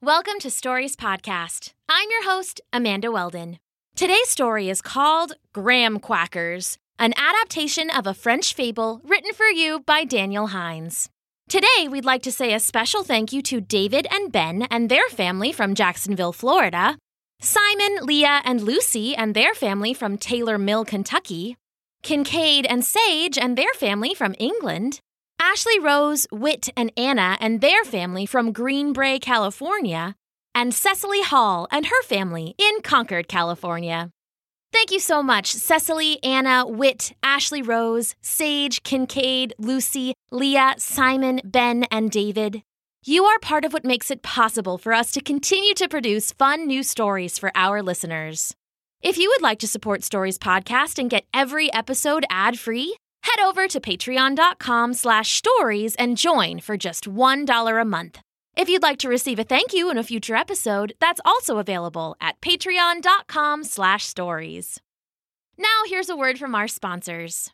[0.00, 1.72] Welcome to Stories Podcast.
[1.88, 3.58] I'm your host, Amanda Weldon.
[3.96, 9.80] Today's story is called Graham Quackers, an adaptation of a French fable written for you
[9.80, 11.10] by Daniel Hines.
[11.48, 15.08] Today, we'd like to say a special thank you to David and Ben and their
[15.08, 16.96] family from Jacksonville, Florida,
[17.40, 21.56] Simon, Leah, and Lucy and their family from Taylor Mill, Kentucky,
[22.02, 25.00] Kincaid and Sage and their family from England,
[25.40, 30.16] Ashley Rose, Whit, and Anna and their family from Greenbrae, California,
[30.54, 34.10] and Cecily Hall and her family in Concord, California.
[34.72, 41.84] Thank you so much, Cecily, Anna, Whit, Ashley Rose, Sage, Kincaid, Lucy, Leah, Simon, Ben,
[41.90, 42.62] and David.
[43.04, 46.66] You are part of what makes it possible for us to continue to produce fun
[46.66, 48.54] new stories for our listeners.
[49.00, 52.96] If you would like to support Stories Podcast and get every episode ad-free,
[53.28, 58.20] head over to patreon.com slash stories and join for just $1 a month.
[58.56, 62.16] If you'd like to receive a thank you in a future episode, that's also available
[62.20, 64.80] at patreon.com slash stories.
[65.56, 67.52] Now here's a word from our sponsors.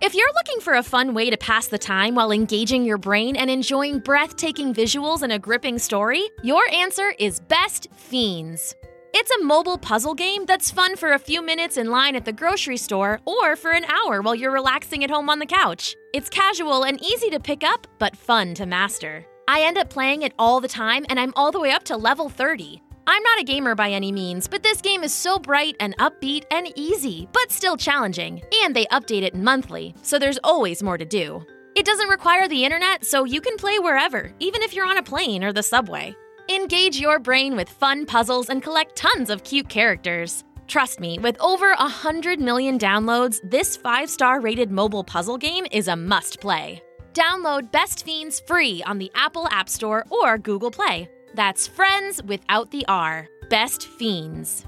[0.00, 3.36] If you're looking for a fun way to pass the time while engaging your brain
[3.36, 8.74] and enjoying breathtaking visuals and a gripping story, your answer is Best Fiends.
[9.16, 12.32] It's a mobile puzzle game that's fun for a few minutes in line at the
[12.32, 15.94] grocery store or for an hour while you're relaxing at home on the couch.
[16.12, 19.24] It's casual and easy to pick up, but fun to master.
[19.46, 21.96] I end up playing it all the time, and I'm all the way up to
[21.96, 22.82] level 30.
[23.06, 26.42] I'm not a gamer by any means, but this game is so bright and upbeat
[26.50, 28.42] and easy, but still challenging.
[28.64, 31.46] And they update it monthly, so there's always more to do.
[31.76, 35.04] It doesn't require the internet, so you can play wherever, even if you're on a
[35.04, 36.16] plane or the subway.
[36.50, 40.44] Engage your brain with fun puzzles and collect tons of cute characters.
[40.66, 45.88] Trust me, with over 100 million downloads, this 5 star rated mobile puzzle game is
[45.88, 46.82] a must play.
[47.14, 51.08] Download Best Fiends free on the Apple App Store or Google Play.
[51.32, 53.26] That's friends without the R.
[53.48, 54.66] Best Fiends.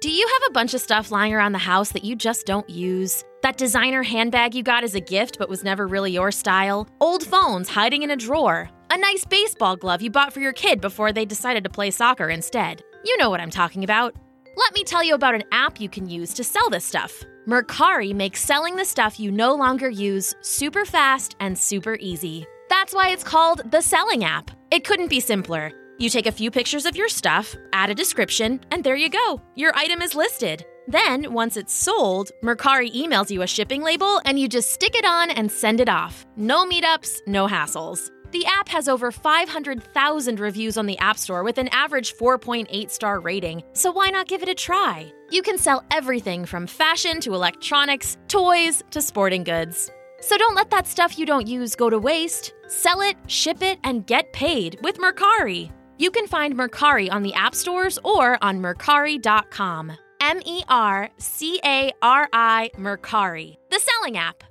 [0.00, 2.68] Do you have a bunch of stuff lying around the house that you just don't
[2.70, 3.22] use?
[3.42, 6.88] That designer handbag you got as a gift but was never really your style?
[7.00, 8.70] Old phones hiding in a drawer?
[8.94, 12.30] A nice baseball glove you bought for your kid before they decided to play soccer
[12.30, 12.84] instead.
[13.04, 14.14] You know what I'm talking about.
[14.56, 17.24] Let me tell you about an app you can use to sell this stuff.
[17.44, 22.46] Mercari makes selling the stuff you no longer use super fast and super easy.
[22.70, 24.52] That's why it's called the Selling app.
[24.70, 25.72] It couldn't be simpler.
[25.98, 29.42] You take a few pictures of your stuff, add a description, and there you go.
[29.56, 30.64] Your item is listed.
[30.86, 35.04] Then, once it's sold, Mercari emails you a shipping label and you just stick it
[35.04, 36.26] on and send it off.
[36.36, 38.10] No meetups, no hassles.
[38.34, 43.20] The app has over 500,000 reviews on the App Store with an average 4.8 star
[43.20, 45.12] rating, so why not give it a try?
[45.30, 49.88] You can sell everything from fashion to electronics, toys to sporting goods.
[50.20, 52.54] So don't let that stuff you don't use go to waste.
[52.66, 55.70] Sell it, ship it, and get paid with Mercari.
[55.98, 59.92] You can find Mercari on the App Stores or on Mercari.com.
[60.20, 64.42] M E R C A R I Mercari, the selling app.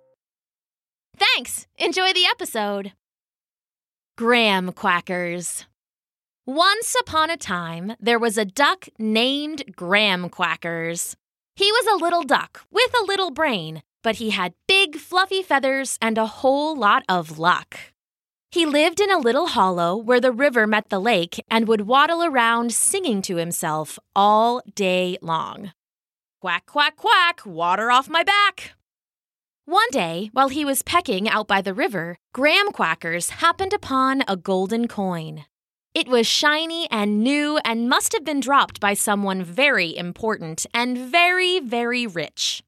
[1.18, 1.68] Thanks!
[1.78, 2.94] Enjoy the episode.
[4.16, 5.66] Graham Quackers.
[6.46, 11.16] Once upon a time, there was a duck named Graham Quackers.
[11.56, 15.98] He was a little duck with a little brain, but he had big, fluffy feathers
[16.00, 17.76] and a whole lot of luck.
[18.52, 22.24] He lived in a little hollow where the river met the lake and would waddle
[22.24, 25.74] around singing to himself all day long.
[26.40, 28.76] Quack, quack, quack, water off my back.
[29.66, 34.36] One day, while he was pecking out by the river, Graham Quackers happened upon a
[34.36, 35.46] golden coin.
[35.94, 40.98] It was shiny and new and must have been dropped by someone very important and
[40.98, 42.62] very, very rich.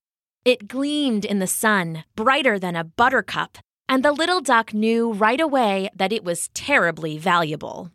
[0.45, 3.57] It gleamed in the sun, brighter than a buttercup,
[3.89, 7.91] and the little duck knew right away that it was terribly valuable.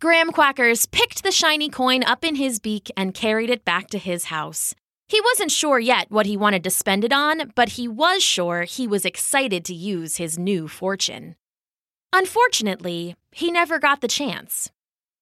[0.00, 3.98] Graham Quackers picked the shiny coin up in his beak and carried it back to
[3.98, 4.72] his house.
[5.08, 8.62] He wasn't sure yet what he wanted to spend it on, but he was sure
[8.62, 11.36] he was excited to use his new fortune.
[12.12, 14.70] Unfortunately, he never got the chance.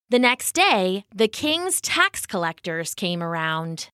[0.09, 3.89] The next day, the king's tax collectors came around.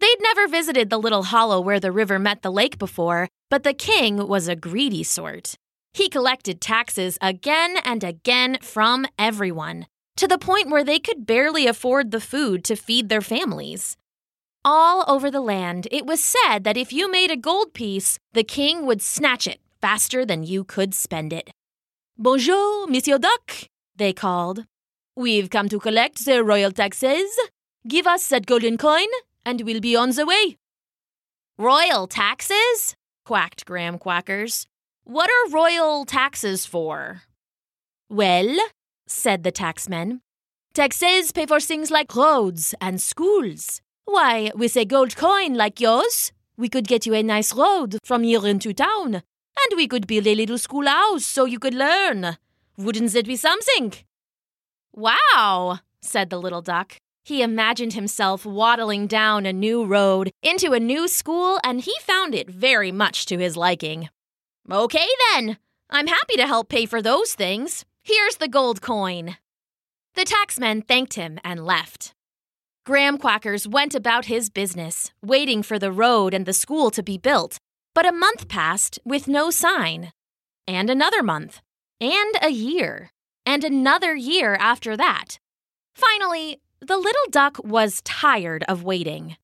[0.00, 3.74] They'd never visited the little hollow where the river met the lake before, but the
[3.74, 5.54] king was a greedy sort.
[5.92, 11.66] He collected taxes again and again from everyone, to the point where they could barely
[11.66, 13.96] afford the food to feed their families.
[14.68, 18.42] All over the land, it was said that if you made a gold piece, the
[18.42, 21.52] king would snatch it faster than you could spend it.
[22.18, 24.64] Bonjour, Monsieur Duck, they called.
[25.14, 27.30] We've come to collect the royal taxes.
[27.86, 29.06] Give us that golden coin,
[29.44, 30.56] and we'll be on the way.
[31.56, 32.96] Royal taxes?
[33.24, 34.66] quacked Graham Quackers.
[35.04, 37.22] What are royal taxes for?
[38.08, 38.56] Well,
[39.06, 40.22] said the taxman.
[40.74, 43.80] Taxes pay for things like roads and schools.
[44.06, 48.22] Why, with a gold coin like yours, we could get you a nice road from
[48.22, 52.38] here into town, and we could build a little schoolhouse so you could learn.
[52.78, 53.92] Wouldn't that be something?
[54.92, 56.96] Wow, said the little duck.
[57.24, 62.34] He imagined himself waddling down a new road into a new school, and he found
[62.34, 64.08] it very much to his liking.
[64.70, 65.58] Okay, then.
[65.90, 67.84] I'm happy to help pay for those things.
[68.02, 69.36] Here's the gold coin.
[70.14, 72.14] The taxman thanked him and left.
[72.86, 77.18] Graham Quackers went about his business, waiting for the road and the school to be
[77.18, 77.58] built.
[77.96, 80.12] But a month passed with no sign.
[80.68, 81.60] And another month.
[82.00, 83.10] And a year.
[83.44, 85.40] And another year after that.
[85.96, 89.36] Finally, the little duck was tired of waiting.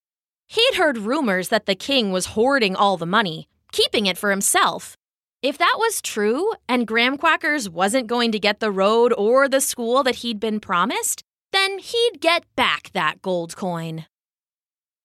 [0.47, 4.97] He'd heard rumors that the king was hoarding all the money, keeping it for himself.
[5.43, 9.61] If that was true, and Graham Quackers wasn't going to get the road or the
[9.61, 11.25] school that he'd been promised,
[11.73, 14.07] then he'd get back that gold coin.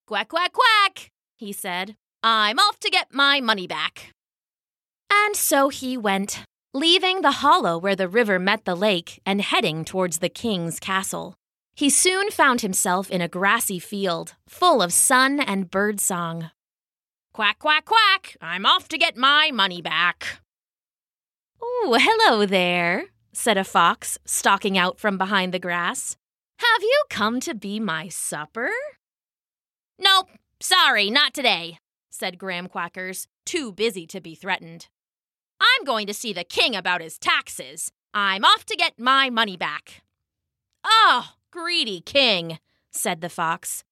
[0.06, 1.96] Quack, quack, quack, he said.
[2.24, 4.12] I'm off to get my money back.
[5.12, 6.44] And so he went,
[6.74, 11.36] leaving the hollow where the river met the lake and heading towards the king's castle.
[11.76, 16.52] He soon found himself in a grassy field, full of sun and birdsong.
[17.34, 18.36] Quack, quack, quack!
[18.42, 20.42] I'm off to get my money back.
[21.62, 26.18] Oh, hello there, said a fox, stalking out from behind the grass.
[26.60, 28.70] Have you come to be my supper?
[30.00, 31.78] Nope, sorry, not today,
[32.10, 34.88] said Graham Quackers, too busy to be threatened.
[35.62, 37.92] I'm going to see the king about his taxes.
[38.14, 40.02] I'm off to get my money back.
[40.84, 42.58] Oh, greedy king,
[42.92, 43.84] said the fox.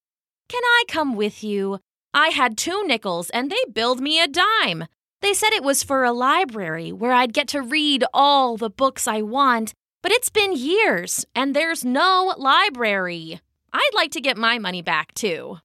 [0.49, 1.79] Can I come with you?
[2.13, 4.85] I had two nickels and they billed me a dime.
[5.21, 9.07] They said it was for a library where I'd get to read all the books
[9.07, 9.73] I want,
[10.05, 13.41] but it's been years and there's no library.
[13.73, 15.57] I'd like to get my money back too.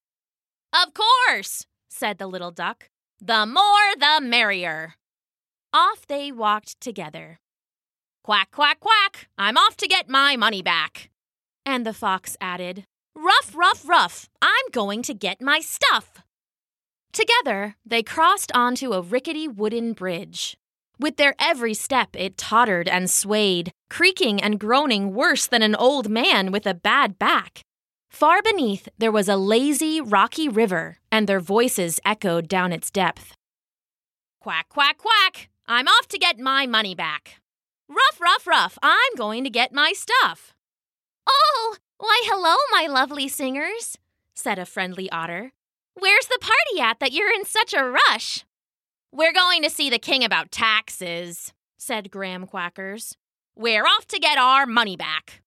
[0.73, 2.89] Of course, said the little duck.
[3.21, 4.95] The more the merrier.
[5.75, 7.39] Off they walked together.
[8.25, 9.29] Quack, quack, quack!
[9.37, 11.11] I'm off to get my money back.
[11.67, 12.85] And the fox added,
[13.15, 14.31] Ruff, ruff, ruff!
[14.41, 16.23] I'm going to get my stuff.
[17.13, 20.57] Together, they crossed onto a rickety wooden bridge.
[20.99, 26.09] With their every step, it tottered and swayed, creaking and groaning worse than an old
[26.09, 27.61] man with a bad back.
[28.09, 33.35] Far beneath, there was a lazy, rocky river, and their voices echoed down its depth.
[34.41, 35.51] Quack, quack, quack!
[35.69, 37.41] I'm off to get my money back.
[37.89, 38.79] Ruff, ruff, ruff!
[38.83, 40.55] I'm going to get my stuff.
[41.29, 43.99] Oh, why, hello, my lovely singers,
[44.35, 45.53] said a friendly otter.
[45.95, 48.45] Where's the party at that you're in such a rush?
[49.13, 53.17] We're going to see the king about taxes, said Graham Quackers.
[53.61, 55.43] We're off to get our money back.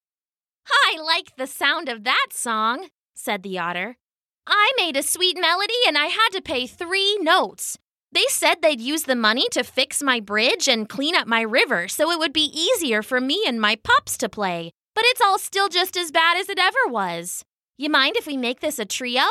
[0.70, 3.98] I like the sound of that song, said the otter.
[4.46, 7.80] I made a sweet melody and I had to pay three notes.
[8.12, 11.88] They said they'd use the money to fix my bridge and clean up my river
[11.88, 14.70] so it would be easier for me and my pups to play.
[14.94, 17.44] But it's all still just as bad as it ever was.
[17.80, 19.24] You mind if we make this a trio?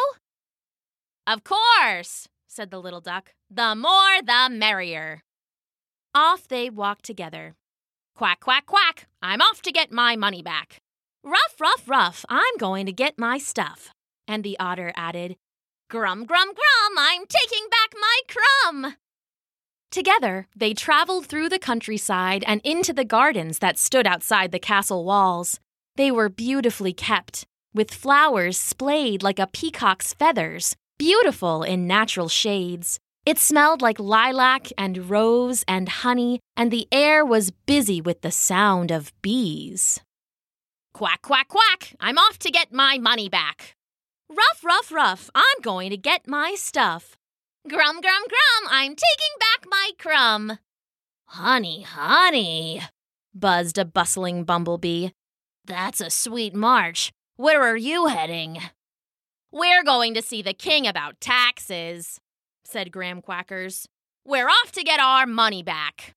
[1.25, 3.31] Of course, said the little duck.
[3.49, 5.23] The more the merrier.
[6.17, 7.55] Off they walked together.
[8.14, 9.09] Quack, quack, quack!
[9.23, 10.82] I'm off to get my money back.
[11.25, 12.25] Ruff, ruff, ruff!
[12.29, 13.91] I'm going to get my stuff.
[14.29, 15.37] And the otter added,
[15.89, 16.98] Grum, grum, grum!
[16.98, 18.96] I'm taking back my crumb!
[19.91, 25.05] Together, they traveled through the countryside and into the gardens that stood outside the castle
[25.05, 25.58] walls.
[25.96, 33.01] They were beautifully kept, with flowers splayed like a peacock's feathers, beautiful in natural shades.
[33.24, 38.32] It smelled like lilac and rose and honey, and the air was busy with the
[38.32, 40.00] sound of bees.
[40.93, 41.94] Quack, quack, quack!
[42.00, 43.76] I'm off to get my money back.
[44.29, 45.31] Ruff, ruff, ruff!
[45.34, 47.17] I'm going to get my stuff.
[47.69, 48.69] Grum, grum, grum!
[48.69, 50.58] I'm taking back my crumb.
[51.26, 52.82] Honey, honey,
[53.32, 55.10] buzzed a bustling bumblebee.
[55.64, 57.12] That's a sweet march.
[57.36, 58.58] Where are you heading?
[59.52, 62.19] We're going to see the king about taxes,
[62.72, 63.84] said Graham Quackers.
[64.24, 66.14] We're off to get our money back.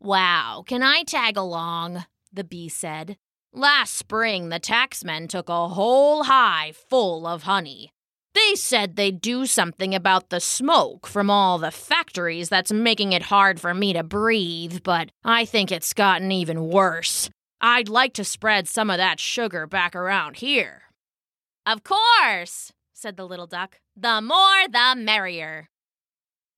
[0.00, 2.06] Wow, can I tag along?
[2.32, 3.16] the bee said.
[3.52, 7.90] Last spring, the taxmen took a whole hive full of honey.
[8.34, 13.22] They said they'd do something about the smoke from all the factories that's making it
[13.22, 17.28] hard for me to breathe, but I think it's gotten even worse.
[17.60, 20.84] I'd like to spread some of that sugar back around here.
[21.66, 23.78] Of course, said the little duck.
[23.94, 25.68] The more the merrier.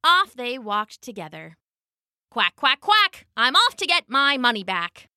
[0.04, 1.56] Off they walked together.
[2.30, 3.26] Quack, quack, quack!
[3.36, 5.08] I'm off to get my money back.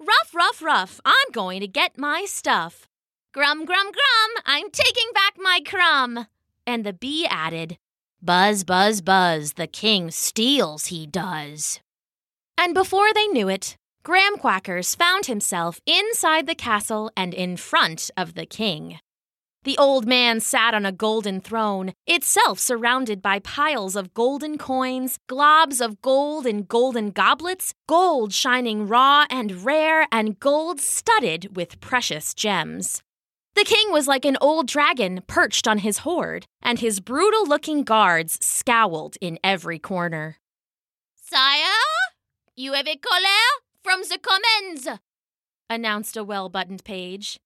[0.00, 2.86] Ruff, ruff, ruff, I'm going to get my stuff.
[3.32, 6.26] Grum, grum, grum, I'm taking back my crumb.
[6.66, 7.78] And the bee added,
[8.20, 11.80] Buzz, buzz, buzz, the king steals, he does.
[12.56, 18.10] And before they knew it, Graham Quackers found himself inside the castle and in front
[18.16, 19.00] of the king.
[19.64, 25.20] The old man sat on a golden throne, itself surrounded by piles of golden coins,
[25.28, 31.80] globs of gold in golden goblets, gold shining raw and rare, and gold studded with
[31.80, 33.02] precious gems.
[33.54, 37.84] The king was like an old dragon perched on his hoard, and his brutal looking
[37.84, 40.38] guards scowled in every corner.
[41.14, 41.78] Sire,
[42.56, 44.98] you have a colère from the commons,
[45.70, 47.38] announced a well buttoned page.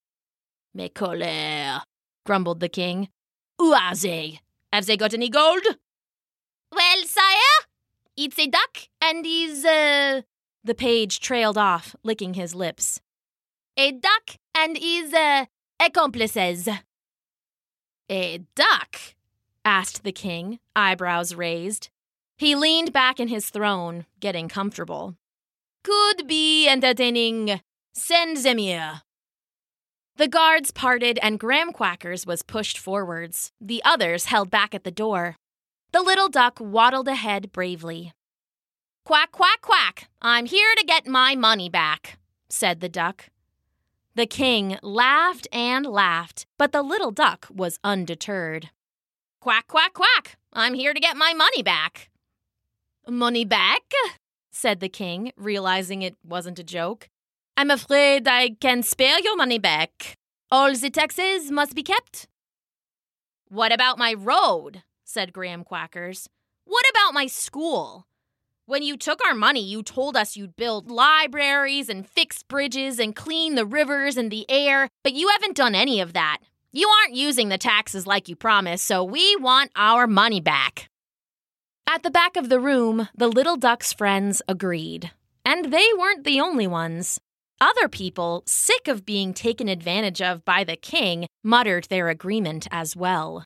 [0.73, 1.83] Mes colères,
[2.27, 3.09] grumbled the king.
[3.59, 4.41] Who are they?
[4.73, 5.65] Have they got any gold?
[6.71, 7.65] Well, sire,
[8.17, 10.23] it's a duck and he's, uh.
[10.65, 13.01] The page trailed off, licking his lips.
[13.79, 15.47] A duck and his, uh,
[15.81, 16.69] accomplices.
[18.11, 18.97] A duck?
[19.65, 21.89] asked the king, eyebrows raised.
[22.37, 25.17] He leaned back in his throne, getting comfortable.
[25.83, 27.61] Could be entertaining.
[27.95, 29.03] Send them here.
[30.17, 33.53] The guards parted and Graham Quackers was pushed forwards.
[33.61, 35.37] The others held back at the door.
[35.93, 38.15] The little duck waddled ahead bravely.
[39.05, 40.09] Quack, quack, quack!
[40.23, 42.19] I'm here to get my money back,
[42.49, 43.29] said the duck.
[44.15, 48.71] The king laughed and laughed, but the little duck was undeterred.
[49.41, 50.39] Quack, quack, quack!
[50.51, 52.09] I'm here to get my money back.
[53.07, 53.83] Money back?
[54.51, 57.11] said the king, realizing it wasn't a joke.
[57.59, 60.19] I'm afraid I can spare your money back.
[60.51, 62.27] All the taxes must be kept.
[63.49, 64.83] What about my road?
[65.05, 66.27] said Graham Quackers.
[66.67, 68.05] What about my school?
[68.67, 73.17] When you took our money, you told us you'd build libraries and fix bridges and
[73.17, 76.39] clean the rivers and the air, but you haven't done any of that.
[76.73, 80.91] You aren't using the taxes like you promised, so we want our money back.
[81.87, 85.11] At the back of the room, the little duck's friends agreed.
[85.43, 87.19] And they weren't the only ones.
[87.61, 92.95] Other people, sick of being taken advantage of by the king, muttered their agreement as
[92.95, 93.45] well.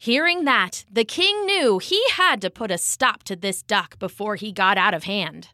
[0.00, 4.36] Hearing that, the king knew he had to put a stop to this duck before
[4.36, 5.48] he got out of hand.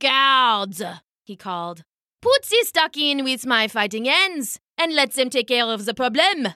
[0.00, 0.82] Guards,
[1.24, 1.82] he called,
[2.20, 5.94] put this duck in with my fighting hens and let them take care of the
[5.94, 6.54] problem.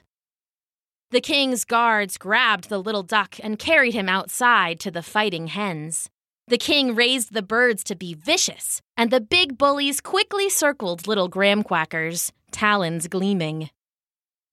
[1.11, 6.09] The king's guards grabbed the little duck and carried him outside to the fighting hens.
[6.49, 11.27] The king raised the birds to be vicious, and the big bullies quickly circled little
[11.27, 13.69] Graham Quackers, talons gleaming.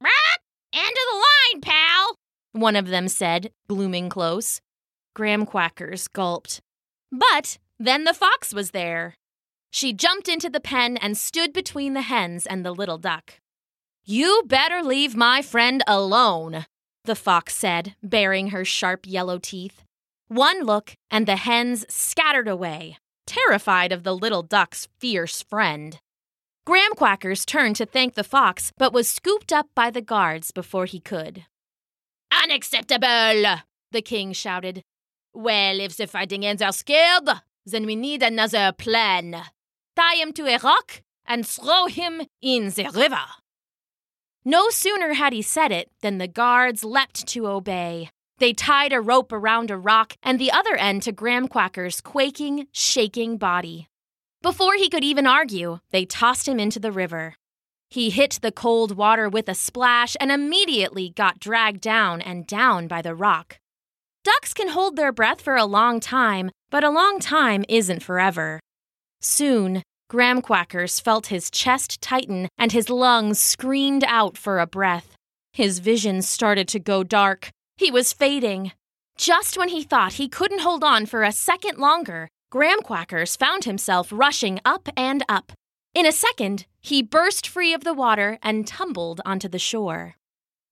[0.01, 0.41] Rat!
[0.73, 2.17] End of the line, pal!
[2.53, 4.61] One of them said, glooming close.
[5.15, 6.61] Graham Quackers gulped.
[7.11, 9.15] But then the fox was there.
[9.71, 13.41] She jumped into the pen and stood between the hens and the little duck.
[14.05, 16.67] You better leave my friend alone,
[17.05, 19.83] the fox said, baring her sharp yellow teeth.
[20.29, 25.99] One look, and the hens scattered away, terrified of the little duck's fierce friend.
[26.67, 30.87] Graham Quackers turned to thank the fox, but was scooped up by the guards before
[30.87, 31.45] he could.
[32.43, 33.61] Unacceptable!
[33.91, 34.83] the king shouted.
[35.33, 37.29] Well, if the fighting hens are scared,
[37.67, 39.43] then we need another plan.
[39.97, 43.25] Tie him to a rock and throw him in the river.
[44.45, 48.11] No sooner had he said it than the guards leapt to obey.
[48.39, 52.67] They tied a rope around a rock and the other end to Graham Quacker's quaking,
[52.73, 53.89] shaking body.
[54.43, 57.37] Before he could even argue, they tossed him into the river.
[57.91, 62.89] He hit the cold water with a splash and immediately got dragged down and down
[62.89, 63.59] by the rock.
[64.25, 68.59] Ducks can hold their breath for a long time, but a long time isn't forever.
[69.21, 75.15] Soon, Graham Quackers felt his chest tighten and his lungs screamed out for a breath.
[75.53, 78.73] His vision started to go dark, he was fading.
[79.17, 83.65] Just when he thought he couldn't hold on for a second longer, Graham Quackers found
[83.65, 85.53] himself rushing up and up.
[85.95, 90.17] In a second, he burst free of the water and tumbled onto the shore.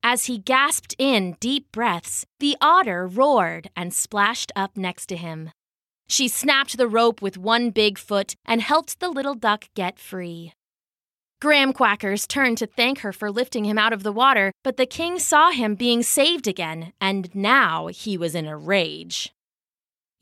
[0.03, 5.51] As he gasped in deep breaths, the otter roared and splashed up next to him.
[6.09, 10.53] She snapped the rope with one big foot and helped the little duck get free.
[11.43, 14.87] Graham Quackers turned to thank her for lifting him out of the water, but the
[14.87, 19.35] king saw him being saved again, and now he was in a rage.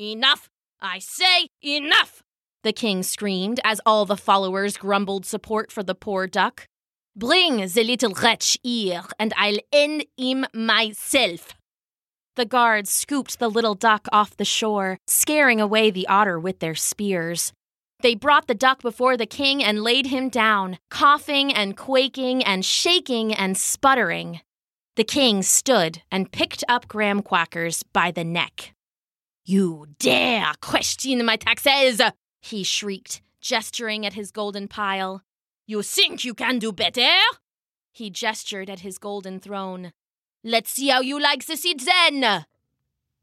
[0.00, 0.48] Enough!
[0.80, 2.22] I say enough!
[2.62, 6.66] The king screamed as all the followers grumbled support for the poor duck.
[7.14, 11.52] Bring the little wretch here, and I'll end him myself.
[12.36, 16.74] The guards scooped the little duck off the shore, scaring away the otter with their
[16.74, 17.52] spears.
[18.02, 22.64] They brought the duck before the king and laid him down, coughing and quaking and
[22.64, 24.40] shaking and sputtering.
[24.96, 28.74] The king stood and picked up Graham Quackers by the neck.
[29.44, 32.00] You dare question my taxes!
[32.40, 35.22] he shrieked, gesturing at his golden pile.
[35.66, 37.08] You think you can do better?
[37.92, 39.92] He gestured at his golden throne.
[40.42, 42.46] Let's see how you like the seat then!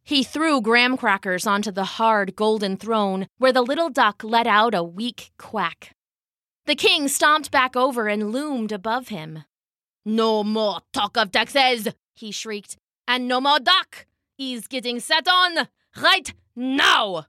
[0.08, 4.74] He threw Graham Quackers onto the hard golden throne, where the little duck let out
[4.74, 5.92] a weak quack.
[6.66, 9.44] The king stomped back over and loomed above him.
[10.06, 14.06] No more talk of taxes, he shrieked, and no more duck.
[14.38, 15.68] He's getting set on
[16.02, 17.26] right now.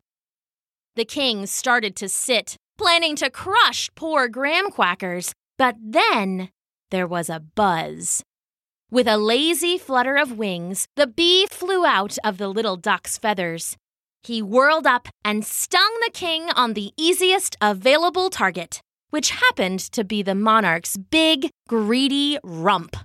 [0.94, 6.50] The king started to sit, planning to crush poor Graham Quackers, but then
[6.92, 8.22] there was a buzz.
[8.90, 13.76] With a lazy flutter of wings, the bee flew out of the little duck's feathers.
[14.22, 20.04] He whirled up and stung the king on the easiest available target which happened to
[20.04, 22.96] be the monarch's big, greedy rump.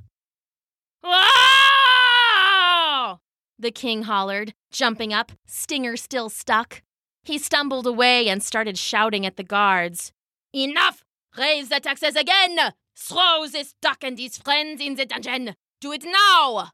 [3.60, 6.82] The king hollered, jumping up, stinger still stuck.
[7.24, 10.12] He stumbled away and started shouting at the guards.
[10.54, 11.04] Enough!
[11.38, 12.74] Raise the taxes again!
[12.96, 15.56] Throw this duck and his friends in the dungeon!
[15.84, 16.70] Do it now!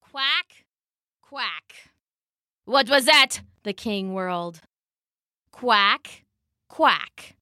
[0.00, 0.64] Quack,
[1.22, 1.92] quack.
[2.64, 3.42] What was that?
[3.62, 4.62] The king whirled.
[5.52, 6.24] Quack,
[6.68, 7.36] quack.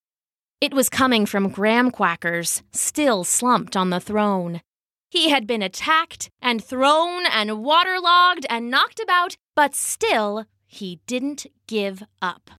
[0.61, 4.61] It was coming from Graham Quackers, still slumped on the throne.
[5.09, 11.47] He had been attacked and thrown and waterlogged and knocked about, but still he didn't
[11.67, 12.51] give up.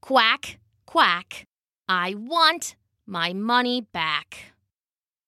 [0.00, 1.44] Quack, quack.
[1.88, 4.52] I want my money back.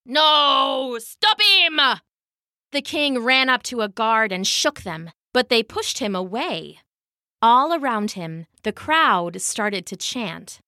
[0.05, 0.97] No!
[0.99, 1.79] Stop him!
[2.71, 6.79] The king ran up to a guard and shook them, but they pushed him away.
[7.41, 10.59] All around him, the crowd started to chant.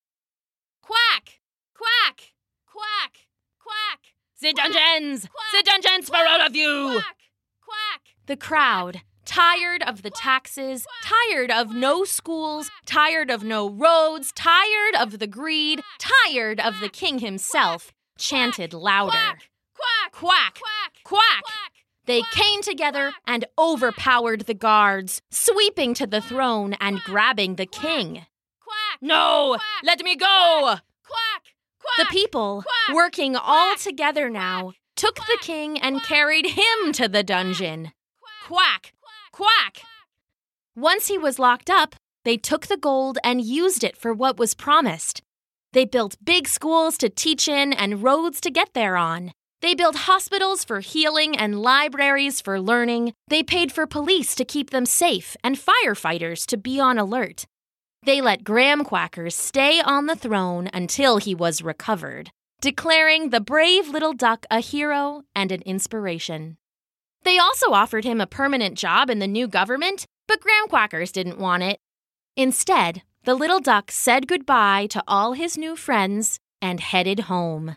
[0.81, 1.39] Quack!
[1.73, 2.33] Quack!
[2.65, 3.27] Quack!
[3.59, 3.99] Quack!
[4.41, 5.27] The dungeons!
[5.51, 6.91] The dungeons for all of you!
[6.93, 7.17] Quack!
[7.61, 8.01] Quack!
[8.27, 14.95] The crowd, tired of the taxes, tired of no schools, tired of no roads, tired
[14.99, 19.37] of the greed, tired of the king himself, chanted louder.
[19.75, 20.11] Quack!
[20.11, 20.59] Quack!
[20.59, 20.93] Quack!
[21.03, 21.43] Quack!
[22.05, 28.25] They came together and overpowered the guards, sweeping to the throne and grabbing the king.
[28.61, 28.99] Quack!
[29.01, 29.57] No!
[29.83, 30.77] Let me go!
[31.03, 31.43] Quack!
[31.79, 31.97] Quack!
[31.97, 37.91] The people, working all together now, took the king and carried him to the dungeon.
[38.45, 38.93] Quack!
[39.31, 39.81] Quack!
[40.75, 44.53] Once he was locked up, they took the gold and used it for what was
[44.53, 45.21] promised.
[45.75, 49.33] They built big schools to teach in and roads to get there on.
[49.61, 53.11] They built hospitals for healing and libraries for learning.
[53.27, 57.43] They paid for police to keep them safe and firefighters to be on alert.
[58.05, 63.89] They let Graham Quackers stay on the throne until he was recovered, declaring the brave
[63.89, 66.55] little duck a hero and an inspiration.
[67.23, 71.37] They also offered him a permanent job in the new government, but Graham Quackers didn't
[71.37, 71.79] want it.
[72.37, 77.75] Instead, the little duck said goodbye to all his new friends and headed home.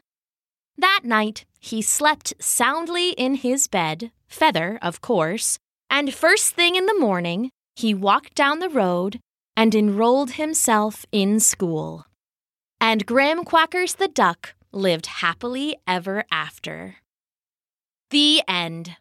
[0.77, 5.59] That night, he slept soundly in his bed, feather, of course,
[5.91, 9.21] and first thing in the morning, he walked down the road
[9.57, 12.05] and enrolled himself in school.
[12.81, 16.97] And Graham Quackers the duck lived happily ever after.
[18.11, 18.97] The end.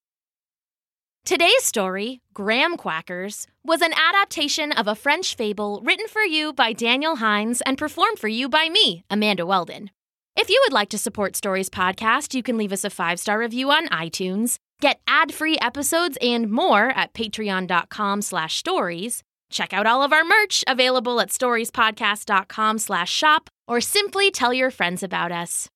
[1.28, 6.72] Today's story, Graham Quackers, was an adaptation of a French fable written for you by
[6.72, 9.92] Daniel Hines and performed for you by me, Amanda Weldon.
[10.38, 13.40] If you would like to support Stories Podcast, you can leave us a five star
[13.40, 19.86] review on iTunes, get ad free episodes and more at patreon.com slash stories, check out
[19.86, 25.34] all of our merch available at storiespodcast.com slash shop, or simply tell your friends about
[25.34, 25.68] us.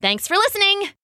[0.00, 1.01] Thanks for listening!